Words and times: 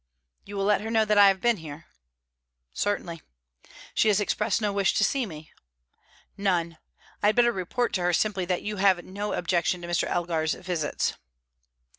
"You 0.45 0.57
will 0.57 0.65
let 0.65 0.81
her 0.81 0.89
know 0.89 1.05
that 1.05 1.19
I 1.19 1.27
have 1.27 1.39
been 1.39 1.57
here?" 1.57 1.85
"Certainly." 2.73 3.21
"She 3.93 4.07
has 4.07 4.19
expressed 4.19 4.59
no 4.59 4.73
wish 4.73 4.95
to 4.95 5.03
see 5.03 5.27
me?" 5.27 5.51
"None. 6.35 6.79
I 7.21 7.27
had 7.27 7.35
better 7.35 7.51
report 7.51 7.93
to 7.93 8.01
her 8.01 8.11
simply 8.13 8.45
that 8.45 8.63
you 8.63 8.77
have 8.77 9.05
no 9.05 9.33
objection 9.33 9.79
to 9.83 9.87
Mr. 9.87 10.05
Elgar's 10.07 10.55
visits." 10.55 11.13